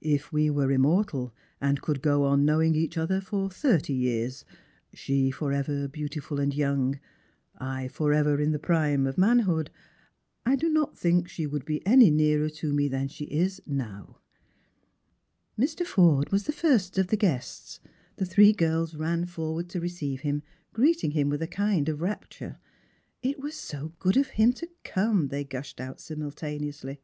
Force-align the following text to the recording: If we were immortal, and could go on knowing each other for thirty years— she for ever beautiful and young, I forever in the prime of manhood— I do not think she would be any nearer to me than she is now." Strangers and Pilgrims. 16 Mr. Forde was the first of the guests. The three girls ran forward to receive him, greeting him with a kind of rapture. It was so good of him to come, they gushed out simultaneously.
If 0.00 0.32
we 0.32 0.48
were 0.48 0.72
immortal, 0.72 1.34
and 1.60 1.82
could 1.82 2.00
go 2.00 2.24
on 2.24 2.46
knowing 2.46 2.74
each 2.74 2.96
other 2.96 3.20
for 3.20 3.50
thirty 3.50 3.92
years— 3.92 4.42
she 4.94 5.30
for 5.30 5.52
ever 5.52 5.86
beautiful 5.86 6.40
and 6.40 6.54
young, 6.54 6.98
I 7.58 7.88
forever 7.88 8.40
in 8.40 8.52
the 8.52 8.58
prime 8.58 9.06
of 9.06 9.18
manhood— 9.18 9.68
I 10.46 10.56
do 10.56 10.70
not 10.70 10.96
think 10.96 11.28
she 11.28 11.46
would 11.46 11.66
be 11.66 11.86
any 11.86 12.10
nearer 12.10 12.48
to 12.48 12.72
me 12.72 12.88
than 12.88 13.08
she 13.08 13.26
is 13.26 13.60
now." 13.66 14.16
Strangers 15.58 15.72
and 15.80 15.86
Pilgrims. 15.86 15.86
16 15.86 15.86
Mr. 15.86 15.90
Forde 15.90 16.32
was 16.32 16.44
the 16.44 16.52
first 16.52 16.96
of 16.96 17.08
the 17.08 17.16
guests. 17.18 17.80
The 18.16 18.24
three 18.24 18.54
girls 18.54 18.94
ran 18.94 19.26
forward 19.26 19.68
to 19.68 19.80
receive 19.80 20.20
him, 20.22 20.42
greeting 20.72 21.10
him 21.10 21.28
with 21.28 21.42
a 21.42 21.46
kind 21.46 21.90
of 21.90 22.00
rapture. 22.00 22.58
It 23.22 23.40
was 23.40 23.54
so 23.56 23.92
good 23.98 24.16
of 24.16 24.28
him 24.28 24.54
to 24.54 24.70
come, 24.84 25.28
they 25.28 25.44
gushed 25.44 25.82
out 25.82 26.00
simultaneously. 26.00 26.98